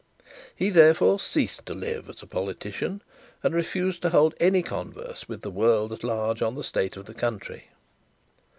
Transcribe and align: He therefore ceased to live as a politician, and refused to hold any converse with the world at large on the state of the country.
He 0.55 0.71
therefore 0.71 1.19
ceased 1.19 1.67
to 1.67 1.75
live 1.75 2.09
as 2.09 2.23
a 2.23 2.25
politician, 2.25 3.03
and 3.43 3.53
refused 3.53 4.01
to 4.01 4.09
hold 4.09 4.33
any 4.39 4.63
converse 4.63 5.29
with 5.29 5.41
the 5.41 5.51
world 5.51 5.93
at 5.93 6.03
large 6.03 6.41
on 6.41 6.55
the 6.55 6.63
state 6.63 6.97
of 6.97 7.05
the 7.05 7.13
country. 7.13 7.67